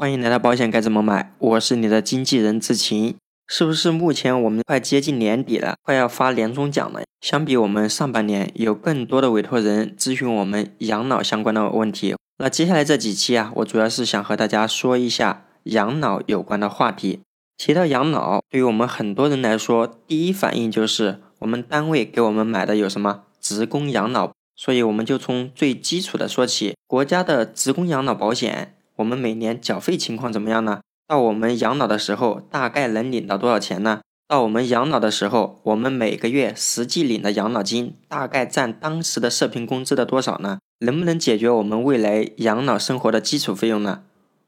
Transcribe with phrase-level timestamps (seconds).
[0.00, 3.14] 欢迎来到保险该怎么买，我是你的经纪人志晴。
[3.46, 7.02] 是不是目前我们快接近年底了，快要发年终奖了？
[7.20, 12.16] 相比我们上半年，有更多的委托人咨询我们养老相关的问题。
[12.38, 17.20] 那接下来这几期啊，我主要是想和大家说一下养老有关的话题。
[17.58, 26.74] 提到养老，对于我们很多人来说，第一反应就是我们单位给我们买的有什么职工养老，所以我们就从最基础的说起。
[26.86, 30.80] 国家的职工养老保险，我们每年缴费情况怎么样呢？
[31.08, 34.00] 到我们养老的时候，大概能领到多少钱呢？
[34.28, 40.58] 到我们养老的时候，我们每个月实际领的养老金大概占当时的社平工资的多少呢？
[40.80, 44.02] 能不能解决我们未来养老生活的基础费用呢？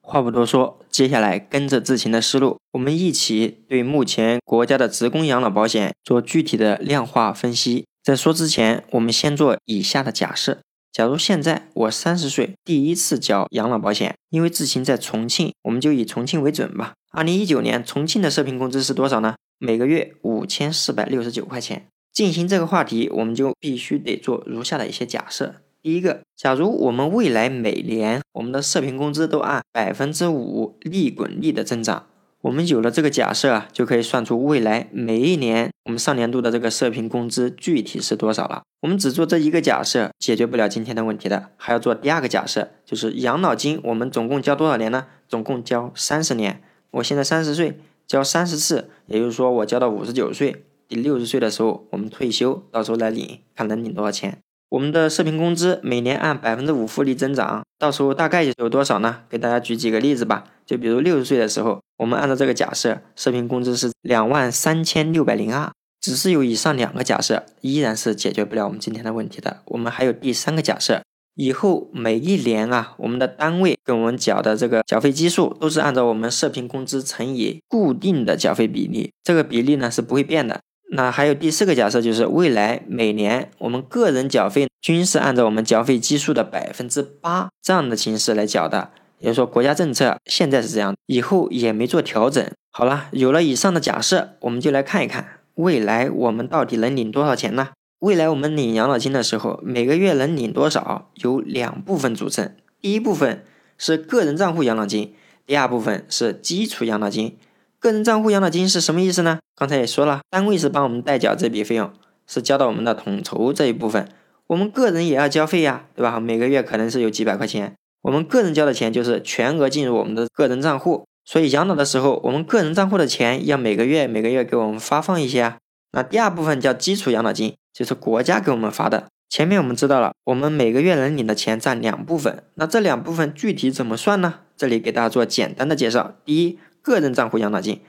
[0.00, 7.84] 话不多说，接下来跟着志勤的思路，我们一起对目前国家的职工养老保险做具体的量化分析。
[8.02, 10.60] 在说之前，我们先做以下的假设：
[10.92, 16.94] 假如现在我三十岁，第一次交养老保险，因为志勤在重庆，我们就以重庆为准吧。
[17.12, 19.36] 二零一九年重庆的社平工资是多少呢？
[19.58, 21.86] 每个月五千四百六十九块钱。
[22.12, 25.54] 进行这个话题，我们就必须得做如下的一些假设。
[25.80, 32.06] 第一个，假如我们未来每年我们的社平工资都按百分之五利滚利的增长，
[32.42, 38.60] 我们有了这个假设啊，就可以算出未来每一年我们上年度的这个社平工资具体是多少了。
[38.82, 45.06] 我们只做这一个假设，解决不了今天的问题的，还要做第二个假设，就是养老金我们总共交多少年呢？
[45.26, 46.62] 总共交三十年。
[46.90, 54.36] 我现在三十岁，交三十次，也就是说我交到五十九岁，第六十岁的时候我们退休，到时候来领，看能领多少钱。
[54.68, 59.20] 我们的社平工资每年按百分之五复利增长，到时候大概有多少呢？
[59.28, 60.44] 给大家举几个例子吧。
[60.66, 65.70] 就比如六十岁的时候，我们按照这个假设，社平工资是两万三千六百零二。
[66.00, 69.62] 只是有以上两个假设，依然是解决不了我们今天的问题的。
[69.66, 71.02] 我们还有第三个假设，
[71.34, 80.60] 以后每一年啊，我们的单位给我们缴的这个缴费基数都是按照我们社平工资乘以固定的缴费比例，这个比例呢是不会变的。
[80.90, 92.42] 那还有第四个假设，就是未来每年我们个人缴费均是按照我们缴费基数的百分之八这样的形式来缴的，也就是说国家政策现在是这样，以后也没做调整。
[92.70, 97.70] 好了，有了以上的假设，我们就来看一看未来我们到底能领多少钱呢？
[97.98, 101.10] 未来我们领养老金的时候，每个月能领多少？
[101.16, 103.44] 由两部分组成，第一部分
[103.76, 105.12] 是个人账户养老金，
[105.44, 107.36] 第二部分是基础养老金。
[107.80, 109.38] 个人账户养老金是什么意思呢？
[109.54, 111.92] 刚才也说了，单位是帮我们代缴这笔费用，
[112.26, 114.08] 是交到我们的统筹这一部分。
[114.48, 116.18] 我们个人也要交费呀，对吧？
[116.18, 121.04] 每个月可能是有几百块钱，我们个人交的钱就是全额进入我们的个人账户。
[121.24, 125.58] 所以养老的时候，我们个人账户的钱要每个月每个月给我们发放一些啊。
[125.92, 129.06] 那第二部分叫基础养老金，就是国家给我们发的。
[129.28, 132.42] 前面我们知道了，我们每个月能领的钱占两部分。
[132.54, 134.40] 那这两部分具体怎么算呢？
[134.56, 136.14] 这里给大家做简单的介绍。
[136.24, 136.58] 第一。
[136.88, 137.82] 个人账户养老金，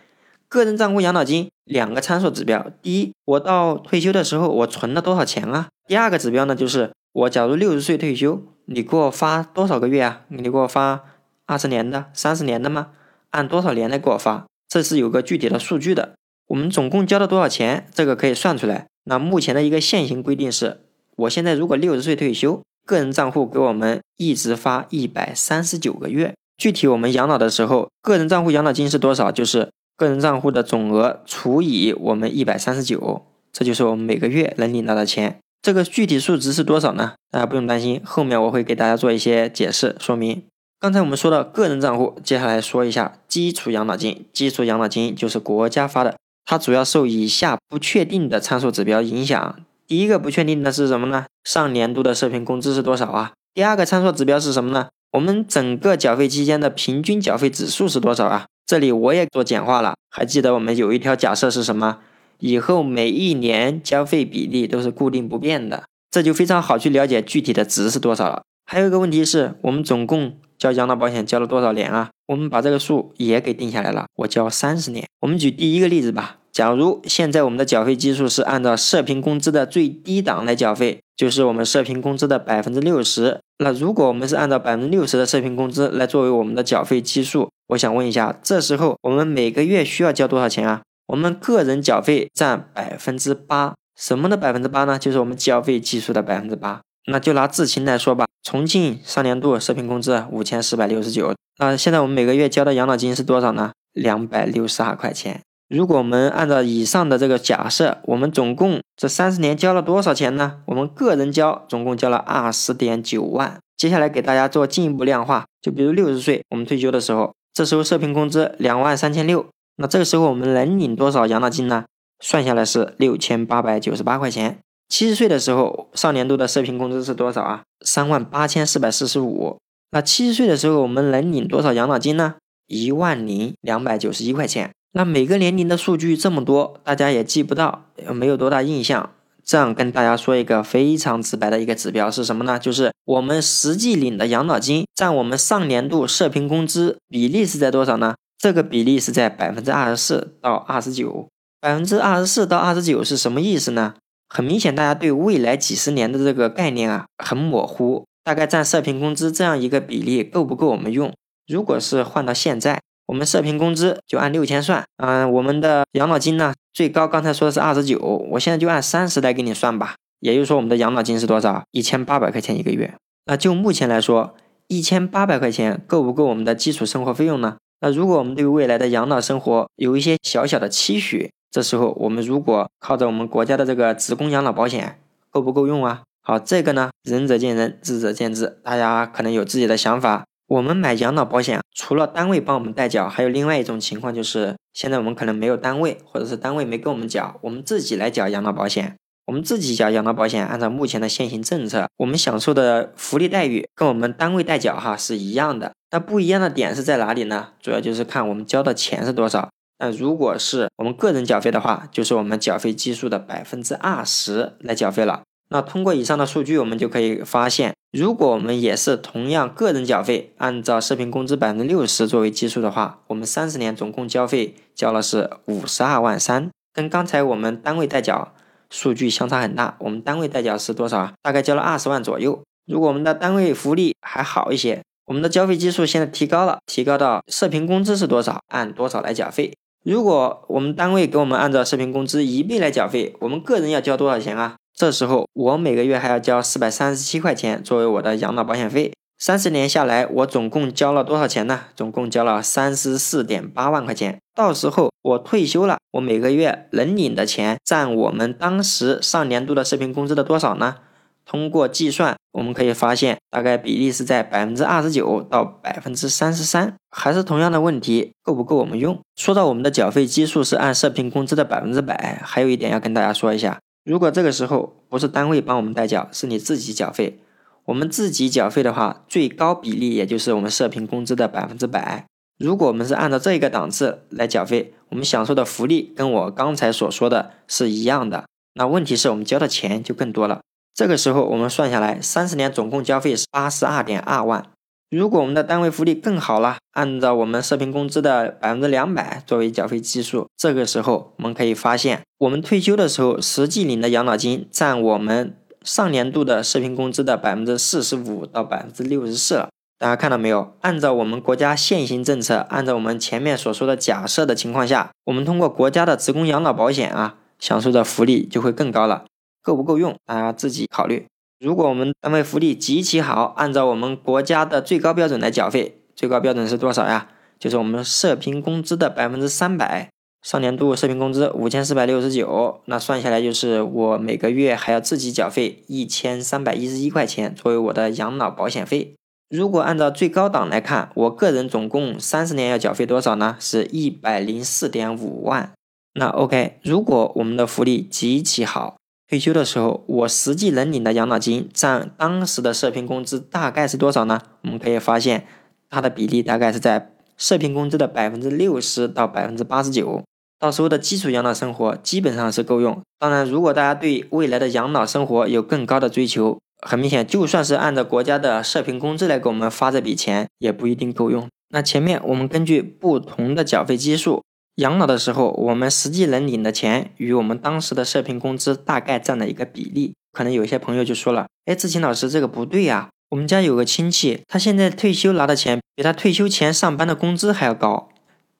[0.49, 5.69] 个人账户养老金两个参数指标，第一，我到退休的时候我存了多少钱啊？
[5.87, 10.23] 第二个指标呢，就是我假如六十岁退休，你给我发多少个月啊？
[10.27, 11.05] 你给我发
[11.45, 12.89] 二十年的、三十年的吗？
[13.29, 14.47] 按多少年来给我发？
[14.67, 16.15] 这是有个具体的数据的。
[16.47, 17.87] 我们总共交了多少钱？
[17.93, 18.87] 这个可以算出来。
[19.05, 20.81] 那目前的一个现行规定是，
[21.15, 26.35] 我现在如果六十岁退休，个人账户给我们一直发一百三十九个月。
[26.59, 29.31] 具体我们养老的时候，个人账户养老金是多少？
[29.31, 35.37] 就是个人账户的总额除以我们一百三十九，这就是我们每个月能领到的钱。
[35.61, 37.13] 这个具体数值是多少呢？
[37.31, 40.43] 大家不用担心，后面我会给大家做一些解释说明。
[40.81, 44.25] 刚才我们说到个人账户，接下来说一下基础养老金。
[44.33, 49.55] 基础养老金就是国家发的，它主要受以下不确定的参数指标影响。
[49.87, 51.25] 第一个不确定的是什么呢？
[51.45, 53.31] 上年度的社平工资是多少啊？
[53.53, 54.89] 第二个参数指标是什么呢？
[55.11, 58.45] 我们整个缴费期间的平均缴费指数是多少啊？
[58.65, 59.95] 这里我也做简化了。
[60.11, 61.99] 还记得我们有一条假设是什么？
[62.39, 68.43] 以后每一年交费比例都是固定不变的，这就非常好去了解具体的值是多少了。
[68.65, 72.11] 还有一个问题是我们总共交养老保险交了多少年啊？
[72.27, 75.07] 我们把这个数也给定下来了，我交三十年。
[75.21, 76.38] 我们举第一个例子吧。
[76.59, 83.39] 假如现在我们的缴费基数是按照社平工资的最低档来缴费，就是我们社平工资的百分之六十。
[83.59, 90.81] 那如果我们是按照百分之六十的社平工资来作为我们的缴费基数，我想问一下，这时候我们每个月需要交多少钱啊？
[91.07, 94.99] 我们个人缴费占百分之八，什么的百分之八呢？
[94.99, 96.81] 就是我们缴费基数的百分之八。
[97.09, 103.71] 那就拿智勤来说吧，重庆上年度社平工资五千四百六十九，那现在我们每个月交的养老金是多少呢？
[103.93, 105.39] 两百六十二块钱。
[105.69, 110.61] 如果我们按照以上的这个假设，我们总共这三十年交了多少钱呢？
[110.65, 113.59] 我们个人交总共交了二十点九万。
[113.77, 119.45] 接下来给大家做进一步量化，就比如六十岁我们退休的时候，这时候社平工资两万三千六，
[119.77, 121.85] 那这个时候我们能领多少养老金呢？
[122.19, 124.57] 算下来是六千八百九十八块钱。
[124.89, 127.61] 七十岁的时候，上年度的社平工资是多少啊？
[127.85, 129.59] 三万八千四百四十五。
[129.91, 132.37] 那七十岁的时候，我们能领多少养老金呢？
[132.65, 134.71] 一万零两百九十一块钱。
[134.91, 139.11] 那每个年龄的数据这么多，大家也记不到，没有多大印象。
[139.43, 142.59] 这样跟大家说一个非常直白的一个指标是什么呢？
[142.59, 148.15] 就是我们实际领的养老金占我们上年度社平工资比例是在多少呢？
[148.37, 151.27] 这个比例是在百分之二十四到二十九。
[151.59, 153.95] 百分之二十四到二十九是什么意思呢？
[154.27, 158.05] 很明显，大家对未来几十年的这个概念啊很模糊。
[158.23, 161.11] 大概占社平工资这样一个比例够不够我们用？
[161.47, 164.85] 如果是换到现在，我们社平工资就按六千算。
[164.97, 167.97] 嗯，我们的养老金呢，最高刚才说的是二十九，
[168.33, 169.95] 我现在就按三十来给你算吧。
[170.19, 171.63] 也就是说，我们的养老金是多少？
[171.71, 172.93] 一千八百块钱一个月。
[173.25, 174.35] 那就目前来说，
[174.67, 177.57] 一千八百块钱够不够我们的基础生活费用呢？
[177.81, 181.31] 那如果我们对未来的养老生活有一些小小的期许？
[181.49, 184.99] 这时候，我们如果靠着我们国家的这个职工养老保险，
[185.31, 186.03] 够不够用啊？
[186.21, 190.25] 好，这个呢，仁者见仁，智者见智，大家可能有自己的想法。
[190.49, 198.95] 我们买养老保险，除了单位帮我们代缴，还有另外一种情况，就是现在我们可能没有单位，或者是单位没给我们缴，我们自己来缴养老保险。
[199.27, 205.73] 我们自己缴养老保险，按照目前的现行政策，我们享受的福利待遇跟我们单位代缴哈是一样的。
[205.91, 207.49] 那不一样的点是在哪里呢？
[207.61, 209.49] 主要就是看我们交的钱是多少。
[209.77, 215.21] 那如果是我们个人缴费的话，就是我们缴费基数的百分之二十来缴费了。
[215.49, 228.33] 那通过以上的数据，我们就可以发现，如果我们也是同样个人缴费，按照社平工资百分之六十作为基数的话，我们三十年总共交费交了是五十二万三，跟刚才我们单位代缴
[228.69, 229.75] 数据相差很大。
[229.79, 231.13] 我们单位代缴是多少啊？
[231.23, 232.39] 大概交了二十万左右。
[232.67, 239.51] 如果我们的单位福利还好一些，我们的交费基数现在提高了，提高到社平工资是多少，按多少来缴费。
[239.83, 244.57] 如果我们单位给我们按照社平工资一倍来缴费，我们个人要交多少钱啊？
[244.79, 248.93] 这时候我每个月还要交四百三十七块钱作为我的养老保险费。
[249.17, 251.63] 三十年下来，我总共交了多少钱呢？
[251.75, 254.19] 总共交了三十四点八万块钱。
[254.33, 260.77] 到时候我退休了，我每个月能领的钱占我们当时上年度的社平工资的多少呢？
[261.25, 268.97] 通过计算，我们可以发现，大概比例是在百分之二十九到百分之三十三，还是同样的问题，够不够我们用？
[269.17, 277.19] 说到我们的缴费基数是按社平工资的百分之百，还有一点要跟大家说一下，如果这个时候不是单位帮我们代缴，是你自己缴费，
[277.65, 282.05] 我们自己缴费的话，最高比例也就是我们社平工资的百分之百。
[282.37, 290.41] 如果我们是按照这个档次来缴费，我们享受的福利跟我刚才所说的是一样的，那问题是我们交的钱就更多了。
[290.73, 294.45] 这个时候我们算下来，三十年总共交费是八十二点二万。
[294.89, 309.49] 如果我们的单位福利更好了，按照我们社平工资的百分之两百作为缴费基数，这个时候我们可以发现，我们退休的时候实际领的养老金占我们上年度的社平工资的百分之四十五到百分之六十四了。
[309.77, 310.55] 大家看到没有？
[310.61, 319.05] 按照我们国家现行政策，按照我们前面所说的假设的情况下，我们通过国家的职工养老保险啊，享受的福利就会更高了。
[319.43, 319.95] 够不够用？
[320.05, 321.05] 大家自己考虑。
[321.39, 327.07] 如果我们单位福利极其好，按照我们国家的最高标准来缴费，最高标准是多少呀？
[327.39, 329.89] 就是我们社平工资的百分之三百。
[330.21, 338.93] 上年度社平工资五千四百六十九，那算下来就是我每个月还要自己缴费一千三百一十一块钱作为我的养老保险费。
[339.29, 343.37] 如果按照最高档来看，我个人总共三十年要缴费多少呢？
[343.39, 345.53] 是一百零四点五万。
[345.93, 348.75] 那 OK，如果我们的福利极其好。
[349.09, 354.21] 退休的时候，我实际能领的养老金占当时的社平工资大概是多少呢？
[354.43, 355.25] 我们可以发现，
[355.67, 360.03] 它的比例大概是在社平工资的百分之六十到百分之八十九。
[360.37, 362.79] 到时候的基础养老生活基本上是够用。
[362.99, 371.27] 当然，如果大家对未来的养老生活有更高的追求，很明显，就算是按照国家的社平工资来给我们发这笔钱，也不一定够用。
[371.49, 374.21] 那前面我们根据不同的缴费基数。
[374.55, 379.93] 养老的时候，我们实际能领的钱与我们当时的社平工资大概占了一个比例。
[380.11, 382.89] 可能有些朋友就说了：“哎，志勤老师，这个不对呀！
[383.09, 387.89] 我们家有个亲戚，他现在退休拿的钱比他退休前上班的工资还要高。”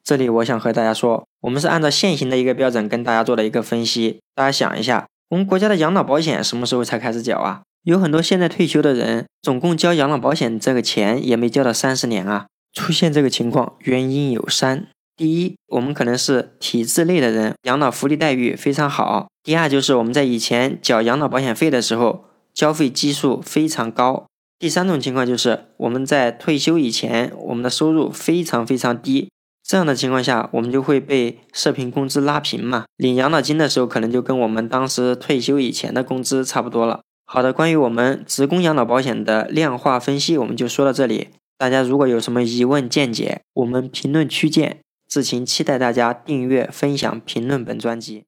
[0.04, 4.20] 这里我想和大家说，我们是按照现行的一个标准跟大家做了一个分析。
[4.34, 7.62] 大家想一下，我们国家的养老保险什么时候才开始缴啊？
[7.84, 12.48] 有很多现在退休的人，总共交养老保险这个钱也没交到三十年啊！
[12.74, 14.88] 出现这个情况，原因有三。
[15.20, 19.28] 第一，我们可能是体制内的人，养老福利待遇非常好。
[19.44, 22.24] 第二，就是我们在以前缴养老保险费的时候，
[22.54, 24.28] 交费基数非常高。
[24.58, 29.30] 第三种情况就是我们在退休以前，我们的收入非常非常低，
[29.62, 32.86] 这样的情况下，我们就会被社平工资拉平嘛。
[32.96, 37.02] 领养老金的时候，可能就跟我们当时退休以前的工资差不多了。
[37.26, 41.28] 好的，关于我们职工养老保险的量化分析，我们就说到这里。
[41.58, 44.80] 大家如果有什么疑问见解，我们评论区见。
[45.10, 48.26] 志勤期待大家订阅、分享、评论本专辑。